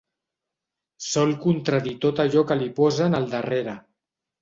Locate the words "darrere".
3.39-3.81